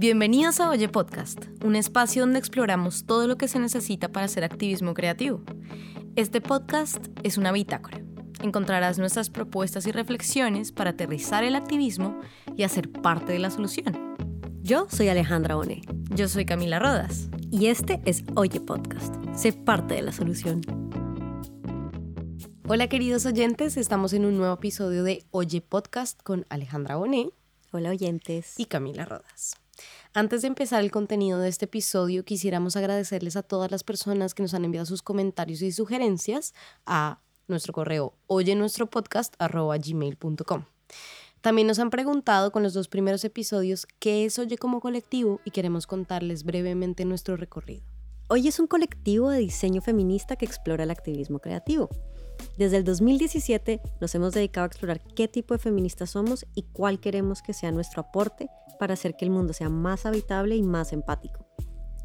[0.00, 4.44] Bienvenidos a Oye Podcast, un espacio donde exploramos todo lo que se necesita para hacer
[4.44, 5.42] activismo creativo.
[6.16, 8.00] Este podcast es una bitácora.
[8.42, 12.18] Encontrarás nuestras propuestas y reflexiones para aterrizar el activismo
[12.56, 14.16] y hacer parte de la solución.
[14.62, 15.82] Yo soy Alejandra One.
[16.14, 17.28] Yo soy Camila Rodas.
[17.50, 19.14] Y este es Oye Podcast.
[19.34, 20.62] Sé parte de la solución.
[22.66, 27.34] Hola queridos oyentes, estamos en un nuevo episodio de Oye Podcast con Alejandra Bonet.
[27.70, 28.54] Hola oyentes.
[28.56, 29.60] Y Camila Rodas.
[30.12, 34.42] Antes de empezar el contenido de este episodio, quisiéramos agradecerles a todas las personas que
[34.42, 36.54] nos han enviado sus comentarios y sugerencias
[36.86, 40.64] a nuestro correo oye nuestro podcast gmail.com.
[41.40, 45.50] También nos han preguntado con los dos primeros episodios qué es Oye como colectivo y
[45.50, 47.82] queremos contarles brevemente nuestro recorrido.
[48.28, 51.88] Oye es un colectivo de diseño feminista que explora el activismo creativo.
[52.56, 57.00] Desde el 2017 nos hemos dedicado a explorar qué tipo de feministas somos y cuál
[57.00, 58.48] queremos que sea nuestro aporte
[58.80, 61.46] para hacer que el mundo sea más habitable y más empático.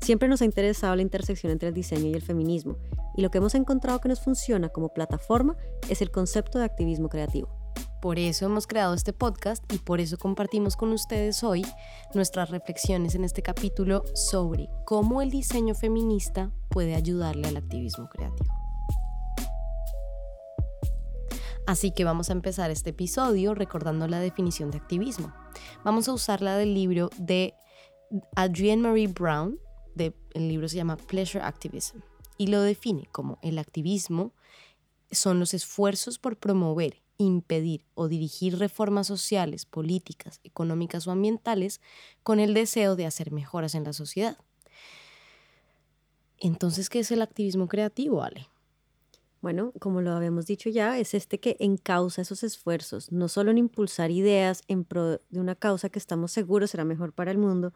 [0.02, 2.78] Siempre nos ha interesado la intersección entre el diseño y el feminismo,
[3.16, 5.56] y lo que hemos encontrado que nos funciona como plataforma
[5.90, 7.50] es el concepto de activismo creativo.
[8.02, 11.66] Por eso hemos creado este podcast y por eso compartimos con ustedes hoy
[12.14, 18.55] nuestras reflexiones en este capítulo sobre cómo el diseño feminista puede ayudarle al activismo creativo.
[21.66, 25.34] Así que vamos a empezar este episodio recordando la definición de activismo.
[25.84, 27.56] Vamos a usar la del libro de
[28.36, 29.60] Adrienne Marie Brown,
[29.98, 32.00] el libro se llama Pleasure Activism,
[32.38, 34.34] y lo define como el activismo
[35.12, 41.82] son los esfuerzos por promover, impedir o dirigir reformas sociales, políticas, económicas o ambientales
[42.22, 44.38] con el deseo de hacer mejoras en la sociedad.
[46.38, 48.50] Entonces, ¿qué es el activismo creativo, Ale?
[49.46, 53.60] Bueno, como lo habíamos dicho ya, es este que encausa esos esfuerzos, no solo en
[53.60, 57.72] impulsar ideas en pro de una causa que estamos seguros será mejor para el mundo,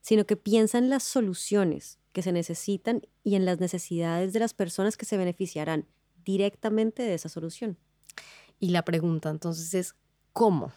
[0.00, 4.54] sino que piensa en las soluciones que se necesitan y en las necesidades de las
[4.54, 5.86] personas que se beneficiarán
[6.24, 7.78] directamente de esa solución.
[8.58, 9.94] Y la pregunta entonces es,
[10.32, 10.72] ¿cómo?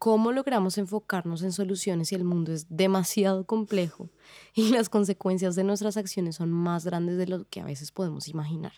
[0.00, 4.10] ¿Cómo logramos enfocarnos en soluciones si el mundo es demasiado complejo
[4.52, 8.26] y las consecuencias de nuestras acciones son más grandes de lo que a veces podemos
[8.26, 8.72] imaginar?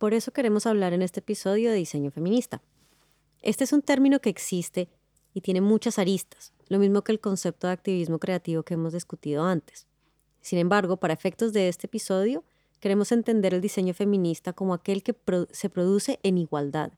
[0.00, 2.62] Por eso queremos hablar en este episodio de diseño feminista.
[3.42, 4.88] Este es un término que existe
[5.34, 9.44] y tiene muchas aristas, lo mismo que el concepto de activismo creativo que hemos discutido
[9.44, 9.86] antes.
[10.40, 12.44] Sin embargo, para efectos de este episodio,
[12.80, 15.14] queremos entender el diseño feminista como aquel que
[15.50, 16.92] se produce en igualdad.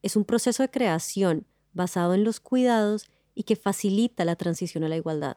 [0.00, 1.44] Es un proceso de creación
[1.74, 5.36] basado en los cuidados y que facilita la transición a la igualdad.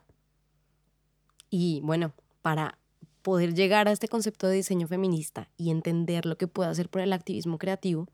[1.50, 2.78] Y bueno, para
[3.22, 7.00] poder llegar a este concepto de diseño feminista y entender lo que puede hacer por
[7.00, 8.08] el activismo creativo,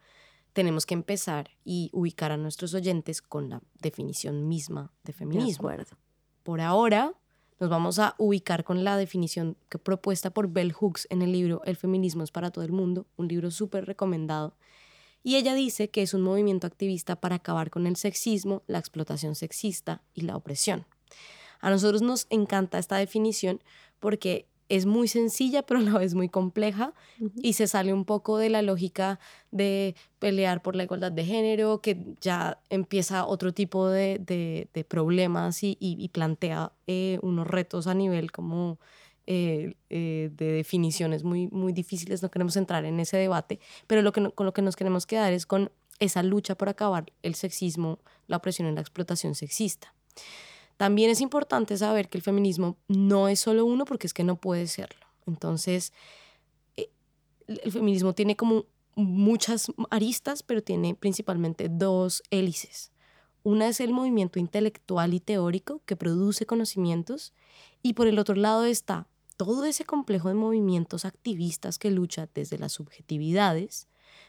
[0.52, 5.70] tenemos que empezar y ubicar a nuestros oyentes con la definición misma de feminismo.
[6.42, 7.14] por ahora,
[7.60, 11.60] nos vamos a ubicar con la definición que propuesta por Bell Hooks en el libro
[11.64, 14.56] El feminismo es para todo el mundo, un libro súper recomendado.
[15.24, 19.34] Y ella dice que es un movimiento activista para acabar con el sexismo, la explotación
[19.34, 20.86] sexista y la opresión.
[21.60, 23.60] A nosotros nos encanta esta definición
[23.98, 26.94] porque es muy sencilla, pero a la vez muy compleja
[27.42, 29.18] y se sale un poco de la lógica
[29.50, 36.10] de pelear por la igualdad de género, que ya empieza otro tipo de, problemas y,
[36.12, 38.78] plantea eh, unos retos a nivel como
[39.26, 42.22] eh, eh, de definiciones muy, muy difíciles.
[42.22, 45.32] No queremos entrar en ese debate, pero lo que con lo que nos queremos quedar
[45.32, 49.94] es con esa lucha por acabar el sexismo, la opresión y la explotación sexista.
[50.78, 54.36] También es importante saber que el feminismo no es solo uno porque es que no
[54.36, 55.06] puede serlo.
[55.26, 55.92] Entonces,
[56.76, 56.88] eh,
[57.46, 62.92] el feminismo tiene como muchas aristas, pero tiene principalmente dos hélices.
[63.42, 67.34] Una es el movimiento intelectual y teórico que produce conocimientos
[67.82, 72.58] y por el otro lado está todo ese complejo de movimientos activistas que lucha desde
[72.58, 73.88] las subjetividades,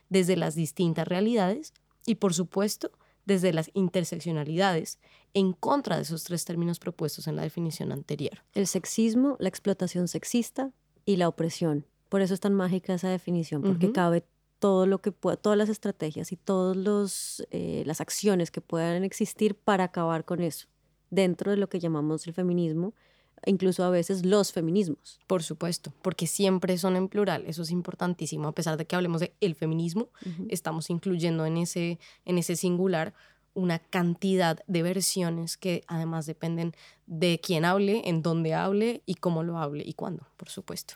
[0.10, 1.74] desde las distintas realidades
[2.08, 2.92] y por supuesto
[3.30, 4.98] desde las interseccionalidades,
[5.36, 8.44] en contra de esos tres términos propuestos en la definición anterior.
[8.54, 10.72] El sexismo, la explotación sexista
[11.06, 11.86] y la opresión.
[12.10, 14.26] Por eso es tan mágica esa definición, porque cabe
[14.58, 19.54] todo lo que pueda, todas las estrategias y todas eh, las acciones que puedan existir
[19.54, 20.68] para acabar con eso,
[21.12, 22.96] dentro de lo que llamamos el feminismo,
[23.46, 25.20] incluso a veces los feminismos.
[25.28, 29.22] Por supuesto, porque siempre son en plural, eso es importantísimo, a pesar de que hablemos
[29.22, 30.10] de el feminismo,
[30.50, 33.14] estamos incluyendo en ese, en ese singular
[33.54, 36.74] una cantidad de versiones que además dependen
[37.08, 40.96] de quién hable, en dónde hable y cómo lo hable y cuándo, por supuesto.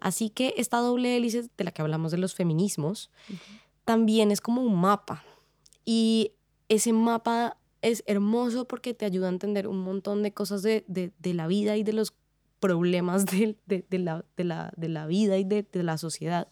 [0.00, 3.10] Así que esta doble hélice de la que hablamos de los feminismos
[3.84, 5.24] también es como un mapa
[5.84, 6.32] y
[6.68, 7.56] ese mapa
[7.86, 10.84] es hermoso porque te ayuda a entender un montón de cosas de,
[11.22, 12.14] la vida y de los
[12.58, 13.56] problemas de,
[13.90, 16.48] la, de la, vida y de, la sociedad.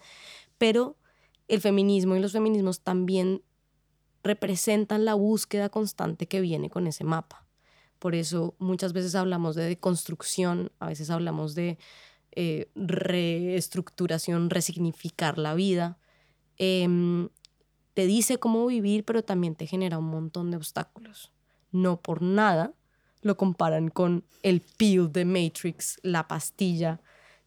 [0.58, 0.96] Pero
[1.48, 3.42] el feminismo y los feminismos también
[4.22, 7.46] representan la búsqueda constante que viene con ese mapa.
[7.98, 11.78] Por eso muchas veces hablamos de deconstrucción, a veces hablamos de
[12.32, 15.98] eh, reestructuración, resignificar la vida.
[16.58, 17.28] Em,
[17.94, 21.32] te dice cómo vivir, pero también te genera un montón de obstáculos.
[21.72, 22.72] No por nada
[23.22, 27.00] lo comparan con el peel de Matrix, la pastilla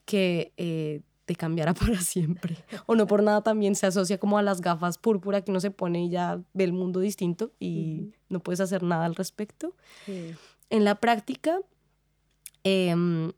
[0.05, 2.57] que eh, te cambiará para siempre.
[2.87, 5.69] O no por nada también se asocia como a las gafas púrpura que uno se
[5.69, 9.75] pone y ya ve el mundo distinto y no puedes hacer nada al respecto.
[10.07, 11.59] En la práctica,
[12.63, 13.31] em,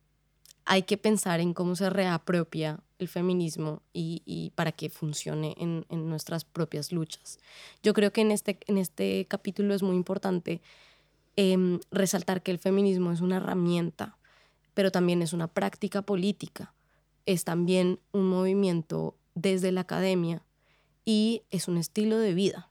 [0.69, 6.45] hay que pensar en cómo se reapropia el feminismo y, para que funcione en, nuestras
[6.45, 7.39] propias luchas.
[7.81, 10.61] Yo creo que en este, en este capítulo es muy importante
[11.35, 14.15] em, resaltar que el feminismo es una herramienta,
[14.75, 16.71] pero también es una práctica política,
[17.25, 20.43] es también un movimiento desde la academia
[21.03, 22.69] y es un estilo de vida.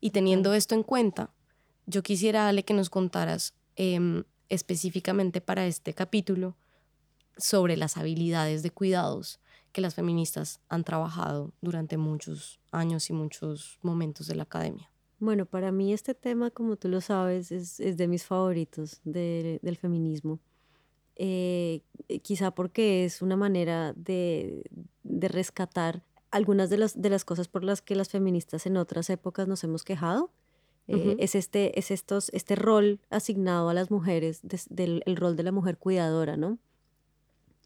[0.00, 1.30] Y teniendo esto en cuenta,
[1.86, 6.54] yo quisiera, Ale, que nos contaras em, específicamente para este capítulo,
[7.36, 9.40] sobre las habilidades de cuidados
[9.72, 14.90] que las feministas han trabajado durante muchos años y muchos momentos de la academia.
[15.18, 20.40] Bueno, para mí este tema, como tú lo sabes, es, de mis favoritos del feminismo.
[21.16, 21.82] Eh,
[22.22, 24.64] quizá porque es una manera de,
[25.04, 29.46] rescatar algunas de las, de las cosas por las que las feministas en otras épocas
[29.46, 30.30] nos hemos quejado.
[30.88, 35.44] Eh, es este, es estos, este rol asignado a las mujeres, del el rol de
[35.44, 36.58] la mujer cuidadora, ¿no?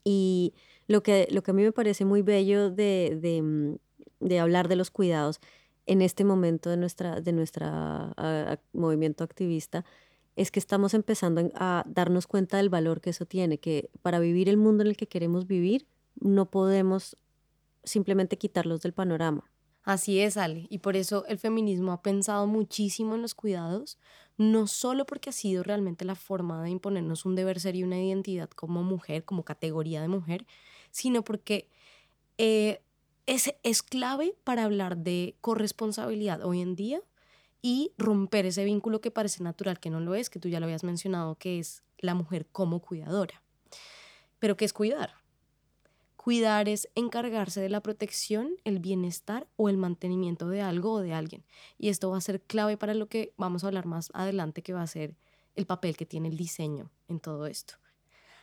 [0.08, 0.55] Y
[0.87, 3.76] lo que, lo que a mí me parece muy bello de, de, mm,
[4.20, 5.41] de hablar de los cuidados
[5.87, 8.12] en este momento de nuestra, de nuestra
[8.73, 9.85] movimiento activista
[10.37, 14.49] es que estamos empezando a darnos cuenta del valor que eso tiene, que para vivir
[14.49, 15.87] el mundo en el que queremos vivir
[16.20, 17.17] no podemos
[17.82, 19.50] simplemente quitarlos del panorama.
[19.87, 23.99] Así es, Ale, y por eso el feminismo ha pensado muchísimo en los cuidados,
[24.37, 28.03] no solo porque ha sido realmente la forma de imponernos un deber ser y una
[28.03, 30.44] identidad como mujer, como categoría de mujer,
[30.91, 31.69] sino porque
[32.37, 32.83] eh,
[33.27, 37.00] es, es clave para hablar de corresponsabilidad hoy en día
[37.62, 40.67] y romper ese vínculo que parece natural, que no lo es, que tú ya lo
[40.67, 43.41] habías mencionado, que es la mujer como cuidadora.
[44.41, 45.15] Pero ¿qué es cuidar?
[46.26, 51.14] Cuidar es encargarse de la protección, el bienestar o el mantenimiento de algo o de
[51.14, 51.44] alguien.
[51.78, 54.73] Y esto va a ser clave para lo que vamos a hablar más adelante, que
[54.73, 55.14] va a ser
[55.55, 57.75] el papel que tiene el diseño en todo esto.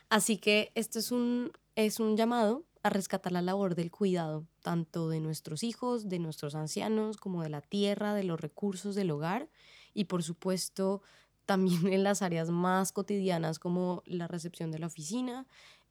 [0.08, 5.10] Así que esto es un, es un llamado a rescatar la labor del cuidado, tanto
[5.10, 9.50] de nuestros hijos, de nuestros ancianos, como de la tierra, de los recursos del hogar
[9.92, 11.02] y por supuesto
[11.44, 15.46] también en las áreas más cotidianas como la recepción de la oficina,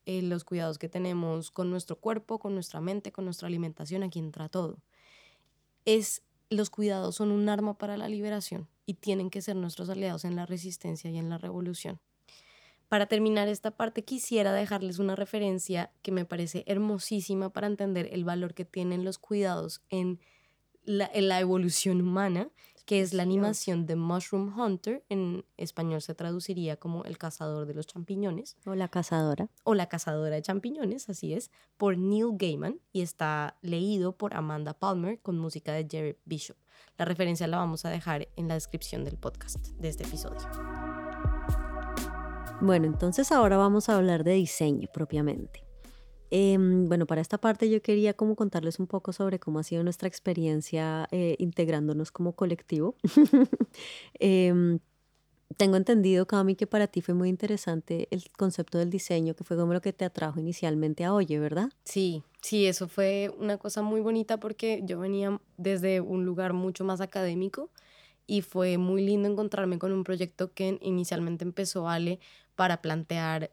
[0.06, 4.20] eh, los cuidados que tenemos con nuestro cuerpo, con nuestra mente, con nuestra alimentación, aquí
[4.20, 4.80] entra todo.
[5.86, 10.26] Es, los cuidados son un arma para la liberación y tienen que ser nuestros aliados
[10.26, 12.00] en la resistencia y en la revolución.
[12.90, 18.24] Para terminar esta parte quisiera dejarles una referencia que me parece hermosísima para entender el
[18.24, 20.20] valor que tienen los cuidados en
[20.84, 22.50] la, en la evolución humana
[22.86, 27.74] que es la animación de Mushroom Hunter, en español se traduciría como El cazador de
[27.74, 28.58] los champiñones.
[28.66, 29.50] O la cazadora.
[29.64, 34.74] O la cazadora de champiñones, así es, por Neil Gaiman y está leído por Amanda
[34.74, 36.58] Palmer con música de Jerry Bishop.
[36.98, 40.42] La referencia la vamos a dejar en la descripción del podcast de este episodio.
[42.62, 45.63] Bueno, entonces ahora vamos a hablar de diseño propiamente.
[46.36, 49.84] Em, bueno, para esta parte yo quería como contarles un poco sobre cómo ha sido
[49.84, 52.96] nuestra experiencia eh, integrándonos como colectivo.
[54.20, 54.80] Em,
[55.58, 59.58] tengo entendido, Cami, que para ti fue muy interesante el concepto del diseño, que fue
[59.58, 61.70] como lo que te atrajo inicialmente a Oye, ¿verdad?
[61.84, 66.84] Sí, sí, eso fue una cosa muy bonita porque yo venía desde un lugar mucho
[66.84, 67.70] más académico
[68.26, 72.20] y fue muy lindo encontrarme con un proyecto que inicialmente empezó Ale
[72.56, 73.52] para plantear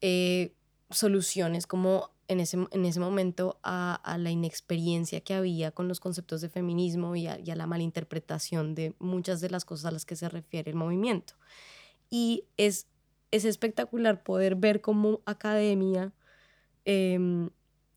[0.00, 0.54] eh,
[0.88, 6.40] soluciones como en ese, en ese momento a, la inexperiencia que había con los conceptos
[6.40, 10.28] de feminismo y a, la malinterpretación de muchas de las cosas a las que se
[10.28, 11.34] refiere el movimiento.
[12.10, 12.86] Y es,
[13.30, 16.12] es espectacular poder ver como academia,
[16.84, 17.50] em,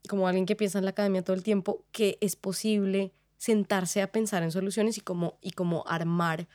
[0.09, 4.11] como alguien que piensa en la academia todo el tiempo, que es posible sentarse a
[4.11, 6.47] pensar en soluciones y como, y como armar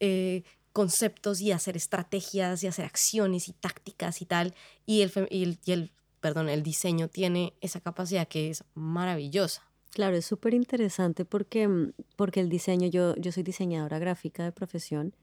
[0.00, 4.54] eh, conceptos y hacer estrategias y hacer acciones y tácticas y tal.
[4.86, 9.68] Y el, y y el perdón, el diseño tiene esa capacidad que es maravillosa.
[9.90, 14.52] Claro, es súper interesante porque, mm, porque el diseño, yo, yo soy diseñadora gráfica de
[14.52, 15.14] profesión,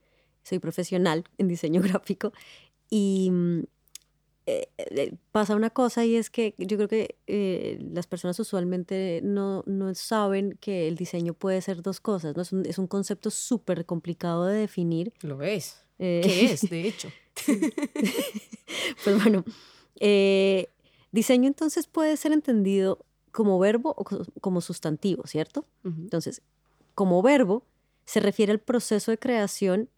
[0.42, 2.32] soy profesional en diseño gráfico
[2.90, 3.62] y mm,
[4.48, 9.20] eh, eh, pasa una cosa y es que yo creo que eh, las personas usualmente
[9.24, 12.42] no, no, saben que el diseño puede ser dos cosas, ¿no?
[12.42, 15.12] Es un, es un concepto súper complicado de definir.
[15.22, 15.82] Lo es.
[15.98, 17.08] ¿Qué es, de hecho?
[19.04, 19.44] pues bueno,
[21.12, 24.04] diseño entonces puede ser entendido como verbo o
[24.40, 25.66] como sustantivo, ¿cierto?
[25.84, 26.42] Entonces,
[26.94, 27.64] como verbo
[28.04, 29.90] se refiere al proceso de creación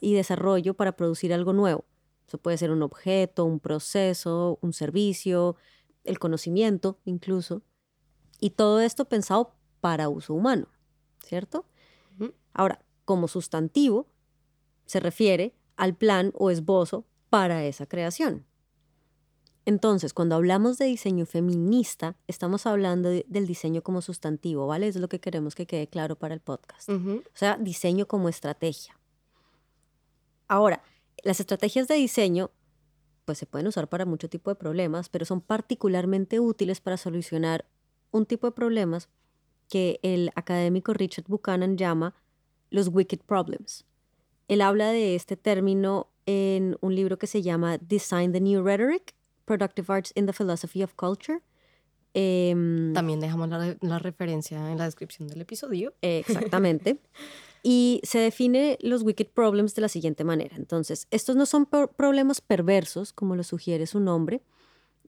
[0.00, 1.84] y desarrollo para producir algo nuevo
[2.26, 5.56] eso puede ser un objeto, un proceso, un servicio,
[6.04, 7.62] el conocimiento incluso.
[8.40, 10.68] Y todo esto pensado para uso humano,
[11.20, 11.66] ¿cierto?
[12.52, 14.06] Ahora, como sustantivo,
[14.86, 18.46] se refiere al plan o esbozo para esa creación.
[19.66, 24.88] Entonces, cuando hablamos de diseño feminista, estamos hablando del diseño como sustantivo, ¿vale?
[24.88, 26.88] es lo que queremos que quede claro para el podcast.
[26.90, 28.98] O sea, diseño como estrategia.
[30.48, 30.82] Ahora,
[31.22, 32.50] las estrategias de diseño
[33.24, 37.64] pues se pueden usar para mucho tipo de problemas, pero son particularmente útiles para solucionar
[38.10, 39.08] un tipo de problemas
[39.68, 42.14] que el académico Richard Buchanan llama
[42.70, 43.86] los wicked problems.
[44.48, 49.14] Él habla de este término en un libro que se llama Design the New Rhetoric,
[49.44, 51.40] Productive Arts in the Philosophy of Culture.
[52.14, 55.94] Em, También dejamos la, la, referencia en la descripción del episodio.
[56.00, 56.98] Exactamente.
[57.66, 60.54] Y se define los wicked problems de la siguiente manera.
[60.56, 64.42] Entonces, estos no son problemas perversos, como lo sugiere su nombre,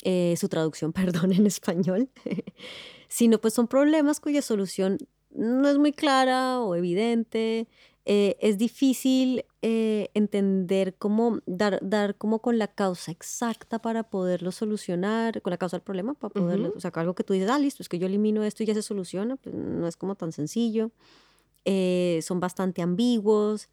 [0.05, 2.09] eh, su traducción, perdón, en español,
[3.09, 4.97] sino pues son problemas cuya solución
[5.31, 7.69] no es muy clara o evidente.
[8.09, 14.53] Eh, es difícil eh, entender cómo dar, dar como con la causa exacta para poderlo
[14.53, 17.59] solucionar, con la causa del problema, para poderlo, o sea, algo que tú dices, ah,
[17.59, 20.31] listo, es que yo elimino esto y ya se soluciona, pues no es como tan
[20.31, 20.93] sencillo.
[21.65, 23.69] Eh, son bastante ambiguos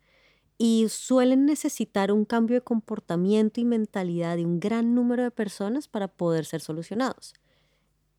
[0.57, 5.87] y suelen necesitar un cambio de comportamiento y mentalidad de un gran número de personas
[5.87, 7.35] para poder ser solucionados.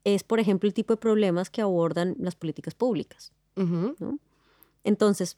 [0.05, 3.33] Es, por ejemplo, el tipo de problemas que abordan las políticas públicas.
[4.85, 5.37] Entonces,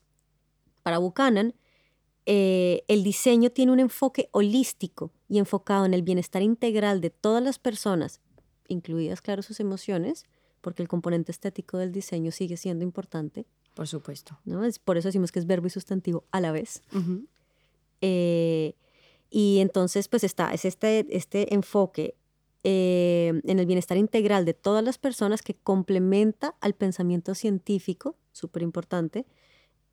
[0.88, 1.54] para Buchanan,
[2.26, 7.44] eh, el diseño tiene un enfoque holístico y enfocado en el bienestar integral de todas
[7.44, 8.22] las personas,
[8.70, 10.24] incluidas, claro, sus emociones,
[10.62, 14.40] porque el componente estético del diseño sigue siendo importante, por supuesto.
[14.46, 14.64] ¿no?
[14.64, 16.82] Es, por eso decimos que es verbo y sustantivo a la vez.
[18.00, 18.76] Eh,
[19.30, 22.16] y entonces, pues está, es este, este enfoque
[22.64, 28.62] eh, en el bienestar integral de todas las personas que complementa al pensamiento científico, súper
[28.62, 29.26] importante,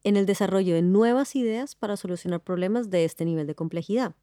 [0.05, 4.15] en el desarrollo de nuevas ideas para solucionar problemas de este nivel de complejidad.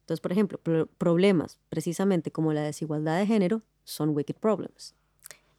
[0.00, 0.58] Entonces, por ejemplo,
[0.96, 4.94] problemas precisamente como la desigualdad de género son wicked problems.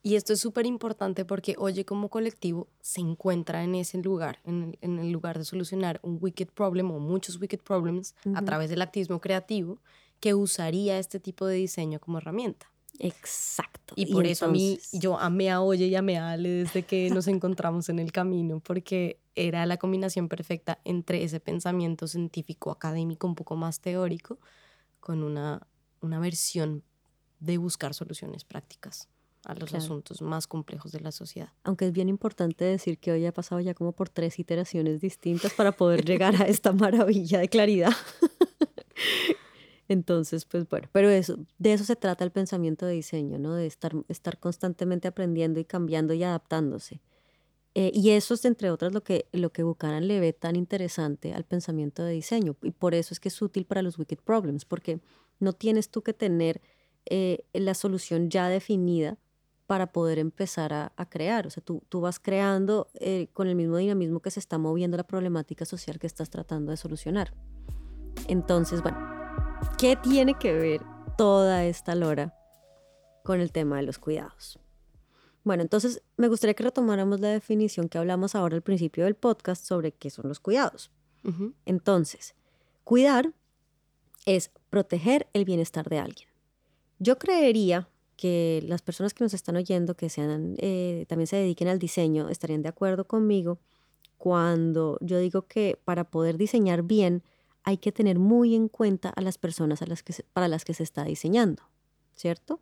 [0.02, 4.78] Y esto es súper importante porque Oye como colectivo se encuentra en ese lugar, en,
[4.82, 9.20] el lugar de solucionar un wicked problem o muchos wicked problems a través del activismo
[9.20, 9.78] creativo
[10.20, 12.72] que usaría este tipo de diseño como herramienta.
[13.00, 13.94] Exacto.
[13.96, 17.10] Y por eso a mí, yo amé a Oye y amé a Ale desde que
[17.10, 23.26] nos encontramos en el camino, porque era la combinación perfecta entre ese pensamiento científico, académico,
[23.26, 24.38] un poco más teórico,
[25.00, 25.66] con una,
[26.02, 26.84] una versión
[27.40, 29.08] de buscar soluciones prácticas
[29.46, 31.54] a los asuntos más complejos de la sociedad.
[31.64, 35.54] Aunque es bien importante decir que hoy ha pasado ya como por tres iteraciones distintas
[35.54, 37.94] para poder llegar a esta maravilla de claridad.
[39.90, 43.56] Entonces, pues bueno, pero eso, de eso se trata el pensamiento de diseño, ¿no?
[43.56, 47.02] De estar, estar constantemente aprendiendo y cambiando y adaptándose.
[47.74, 51.34] Eh, y eso es, entre otras, lo que, lo que Buchanan le ve tan interesante
[51.34, 52.56] al pensamiento de diseño.
[52.62, 55.00] Y por eso es que es útil para los wicked problems, porque
[55.40, 56.62] no tienes tú que tener
[57.08, 59.18] eh, la solución ya definida
[59.66, 61.48] para poder empezar a, crear.
[61.48, 64.98] O sea, tú, tú vas creando eh, con el mismo dinamismo que se está moviendo
[64.98, 67.34] la problemática social que estás tratando de solucionar.
[68.28, 69.19] Entonces, bueno,
[69.80, 70.82] ¿qué tiene que ver
[71.18, 72.36] toda esta lora
[73.24, 74.60] con el tema de los cuidados?
[75.46, 79.64] Bueno, entonces me gustaría que retomáramos la definición que hablamos ahora al principio del podcast
[79.64, 80.92] sobre qué son los cuidados.
[81.66, 82.36] Entonces,
[82.84, 83.34] cuidar
[84.26, 86.28] es proteger el bienestar de alguien.
[87.00, 91.70] Yo creería que las personas que nos están oyendo, que sean, eh, también se dediquen
[91.70, 93.60] al diseño, estarían de acuerdo conmigo
[94.18, 97.24] cuando yo digo que para poder diseñar bien
[97.64, 100.74] hay que tener muy en cuenta a las personas a las que para las que
[100.74, 101.64] se está diseñando,
[102.16, 102.60] ¿cierto?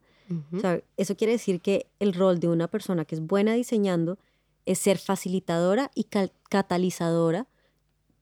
[0.98, 4.18] eso quiere decir que el rol de una persona que es buena diseñando
[4.66, 6.08] es ser facilitadora y
[6.50, 7.48] catalizadora.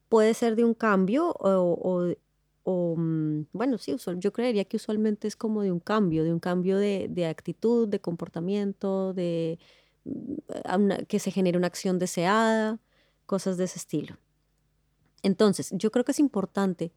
[0.08, 2.14] Puede ser de un cambio o, o,
[2.64, 6.40] o mm, bueno, sí, yo creería que usualmente es como de un cambio, de un
[6.40, 9.58] cambio de, de actitud, de comportamiento, de
[10.04, 12.80] mm, que se genere una acción deseada,
[13.26, 14.18] cosas de ese estilo.
[15.26, 16.92] Entonces, yo creo que es importante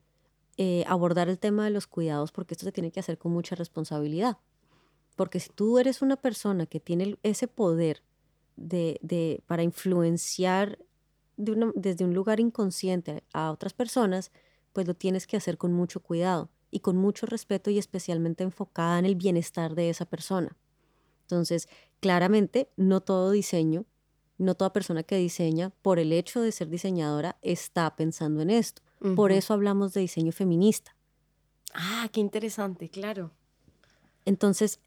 [0.58, 3.54] eh, abordar el tema de los cuidados porque esto se tiene que hacer con mucha
[3.54, 4.37] responsabilidad.
[5.16, 8.02] Porque si tú eres una persona que tiene ese poder
[8.56, 10.78] de, para influenciar
[11.38, 14.30] desde un lugar inconsciente a otras personas,
[14.75, 18.99] pues lo tienes que hacer con mucho cuidado y con mucho respeto y especialmente enfocada
[18.99, 20.54] en el bienestar de esa persona.
[21.23, 21.66] Entonces,
[22.00, 23.87] claramente, no todo diseño,
[24.38, 28.83] no toda persona que diseña, por el hecho de ser diseñadora, está pensando en esto.
[29.14, 30.97] Por eso hablamos de diseño feminista.
[31.73, 33.30] Ah, qué interesante, claro.
[34.25, 34.80] Entonces,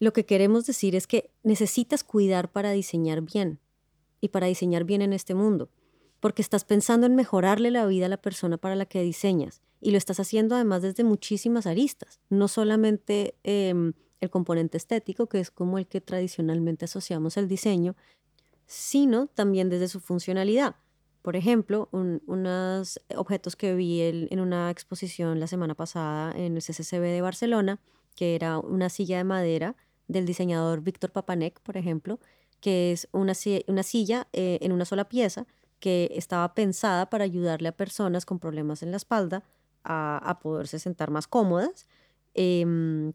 [0.00, 3.60] lo que queremos decir es que necesitas cuidar para diseñar bien
[4.20, 5.68] y para diseñar bien en este mundo,
[6.18, 9.90] porque estás pensando en mejorarle la vida a la persona para la que diseñas y
[9.90, 15.50] lo estás haciendo además desde muchísimas aristas, no solamente em, el componente estético, que es
[15.50, 17.96] como el que tradicionalmente asociamos al diseño,
[18.66, 20.76] sino también desde su funcionalidad.
[21.22, 27.00] Por ejemplo, unos objetos que vi en una exposición la semana pasada en el CCCB
[27.00, 27.80] de Barcelona,
[28.16, 29.76] que era una silla de madera
[30.08, 32.18] del diseñador Víctor Papanek, por ejemplo,
[32.60, 33.34] que es una,
[33.68, 35.46] una silla eh, en una sola pieza
[35.78, 39.44] que estaba pensada para ayudarle a personas con problemas en la espalda
[39.84, 41.88] a, poderse sentar más cómodas.
[42.34, 43.12] Em,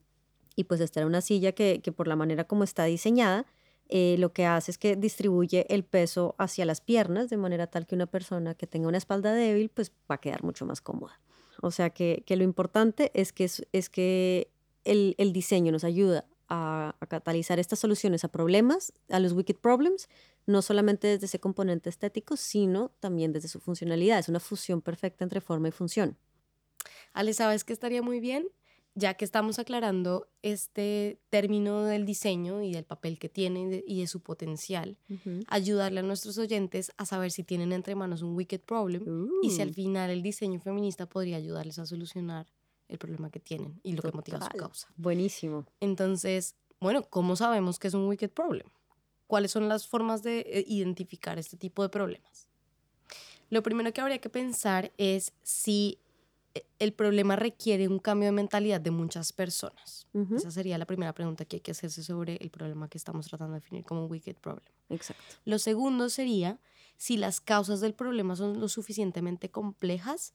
[0.56, 3.46] y pues esta era una silla que, que por la manera como está diseñada,
[3.90, 7.88] eh, lo que hace es que distribuye el peso hacia las piernas de manera tal
[7.88, 11.20] que una persona que tenga una espalda débil pues va a quedar mucho más cómoda.
[11.62, 14.52] O sea que, lo importante es que, es, que
[14.84, 20.08] el, diseño nos ayuda a, catalizar estas soluciones a problemas, a los wicked problems,
[20.46, 24.20] no solamente desde ese componente estético, sino también desde su funcionalidad.
[24.20, 26.18] Es una fusión perfecta entre forma y función.
[27.14, 28.48] Ale, ¿sabes qué estaría muy bien?
[28.98, 34.08] Ya que estamos aclarando este término del diseño y del papel que tiene y de
[34.08, 34.98] su potencial,
[35.48, 39.62] ayudarle a nuestros oyentes a saber si tienen entre manos un wicked problem y si
[39.62, 39.74] al uh.
[39.74, 42.48] final el diseño feminista podría ayudarles a solucionar
[42.88, 44.88] el problema que tienen y lo que motiva su causa.
[44.98, 45.68] Buenísimo.
[45.80, 48.68] Entonces, bueno, ¿cómo sabemos que es un wicked problem?
[49.28, 52.48] ¿Cuáles son las formas de eh, identificar este tipo de problemas?
[53.52, 56.00] Lo primero que habría que pensar es si
[56.80, 60.08] el problema requiere un cambio de mentalidad de muchas personas.
[60.36, 63.54] Esa sería la primera pregunta que hay que hacerse sobre el problema que estamos tratando
[63.54, 64.66] de definir como un wicked problem.
[64.90, 65.24] Exacto.
[65.46, 66.60] Lo segundo sería
[66.98, 70.34] si las causas del problema son lo suficientemente complejas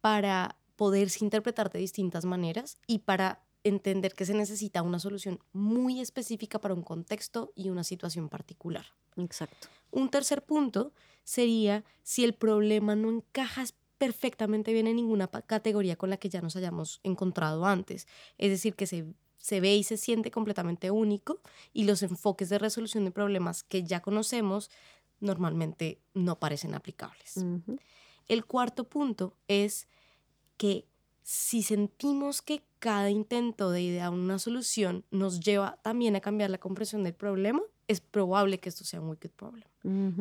[0.00, 6.00] para poderse interpretar de distintas maneras y para entender que se necesita una solución muy
[6.00, 8.86] específica para un contexto y una situación particular.
[9.16, 9.68] Exacto.
[9.90, 10.92] Un tercer punto
[11.24, 13.64] sería si el problema no encaja
[13.98, 18.06] perfectamente bien en ninguna categoría con la que ya nos hayamos encontrado antes.
[18.38, 19.06] Es decir, que se,
[19.38, 21.40] se ve y se siente completamente único
[21.72, 24.70] y los enfoques de resolución de problemas que ya conocemos
[25.20, 27.44] normalmente no parecen aplicables.
[28.28, 29.88] El cuarto punto es
[30.56, 30.86] que
[31.22, 36.58] si sentimos que cada intento de idear una solución nos lleva también a cambiar la
[36.58, 39.64] comprensión del problema, es probable que esto sea un wicked problem.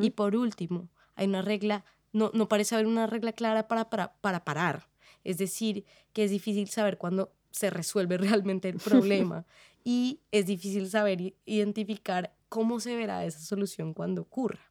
[0.02, 1.84] Y por último, hay una regla
[2.16, 4.88] no, parece haber una regla clara para, para, parar.
[5.24, 9.46] Es decir, que es difícil saber cuándo se resuelve realmente el problema
[9.84, 14.62] y es difícil saber identificar cómo se verá esa solución cuando ocurra.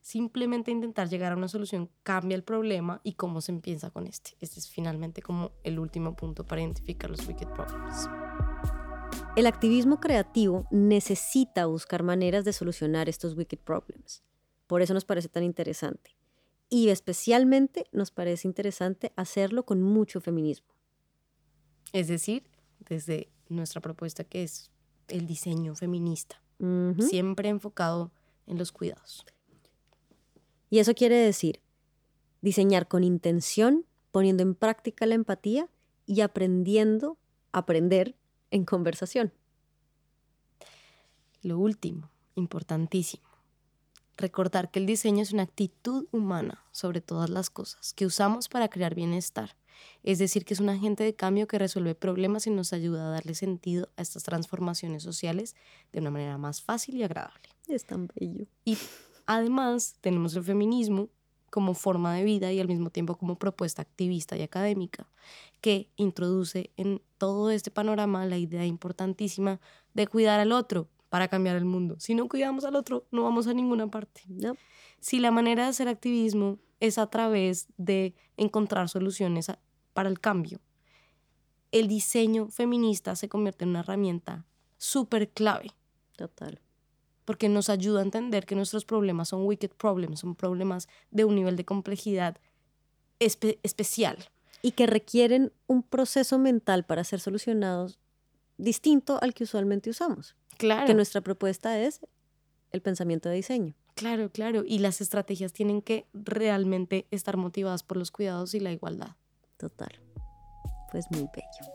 [0.00, 4.32] Simplemente intentar llegar a una solución cambia el problema y cómo se empieza con este.
[4.40, 8.08] Este es finalmente como el último punto para identificar los wicked problems.
[9.36, 14.24] El activismo creativo necesita buscar maneras de solucionar estos wicked problems.
[14.66, 16.21] Por eso nos parece tan interesante
[16.72, 20.68] y especialmente nos parece interesante hacerlo con mucho feminismo.
[21.92, 22.44] Es decir,
[22.88, 24.70] desde nuestra propuesta que es
[25.08, 26.40] el diseño feminista,
[26.98, 28.10] siempre enfocado
[28.46, 29.26] en los cuidados.
[30.70, 31.60] Y eso quiere decir
[32.40, 35.68] diseñar con intención, poniendo en práctica la empatía
[36.06, 37.18] y aprendiendo,
[37.52, 38.16] aprender
[38.50, 39.30] en conversación.
[41.42, 43.28] Lo último, importantísimo,
[44.22, 48.68] recordar que el diseño es una actitud humana sobre todas las cosas que usamos para
[48.68, 49.56] crear bienestar.
[50.02, 53.10] Es decir, que es un agente de cambio que resuelve problemas y nos ayuda a
[53.10, 55.54] darle sentido a estas transformaciones sociales
[55.92, 57.48] de una manera más fácil y agradable.
[57.68, 58.46] Es tan bello.
[58.64, 58.78] Y
[59.26, 61.08] además tenemos el feminismo
[61.50, 65.06] como forma de vida y al mismo tiempo como propuesta activista y académica,
[65.60, 69.60] que introduce en todo este panorama la idea importantísima
[69.92, 71.96] de cuidar al otro, para cambiar el mundo.
[71.98, 74.22] Si no cuidamos al otro, no vamos a ninguna parte.
[74.98, 79.52] Si la manera de hacer activismo es a través de encontrar soluciones
[79.92, 80.58] para el cambio,
[81.70, 84.46] el diseño feminista se convierte en una herramienta
[84.78, 85.72] súper clave.
[86.16, 86.62] Total.
[87.26, 91.34] Porque nos ayuda a entender que nuestros problemas son wicked problems, son problemas de un
[91.34, 92.38] nivel de complejidad
[93.18, 94.16] especial.
[94.62, 97.98] Y que requieren un proceso mental para ser solucionados
[98.56, 100.36] distinto al que usualmente usamos.
[100.62, 100.86] Claro.
[100.86, 101.98] Que nuestra propuesta es
[102.70, 103.74] el pensamiento de diseño.
[103.96, 104.62] Claro, claro.
[104.64, 109.16] Y las estrategias tienen que realmente estar motivadas por los cuidados y la igualdad.
[109.56, 109.90] Total.
[110.92, 111.72] Pues muy bello.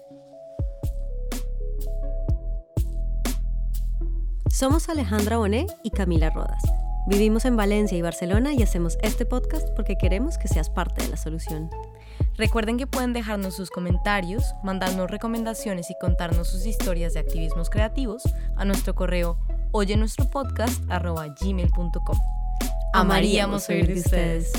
[4.49, 6.63] Somos Alejandra Bonet y Camila Rodas.
[7.07, 11.09] Vivimos en Valencia y Barcelona y hacemos este podcast porque queremos que seas parte de
[11.09, 11.69] la solución.
[12.37, 18.23] Recuerden que pueden dejarnos sus comentarios, mandarnos recomendaciones y contarnos sus historias de activismos creativos
[18.55, 19.39] a nuestro correo
[19.71, 22.17] oye nuestro podcast arroba gmail.com.
[22.93, 24.51] Amaríamos oír de ustedes.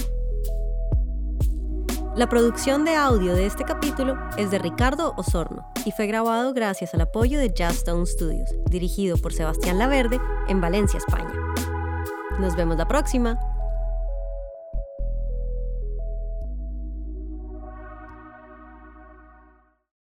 [2.16, 6.94] La producción de audio de este capítulo es de Ricardo Osorno y fue grabado gracias
[6.94, 11.32] al apoyo de Jazz Stone Studios, dirigido por Sebastián Laverde en Valencia, España.
[12.40, 13.38] Nos vemos la próxima.